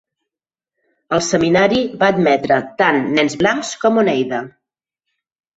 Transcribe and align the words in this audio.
El 1.17 1.21
seminari 1.27 1.83
va 2.03 2.09
admetre 2.15 2.57
tant 2.81 2.99
nens 3.19 3.39
blancs 3.43 3.75
com 3.85 4.03
Oneida. 4.05 4.41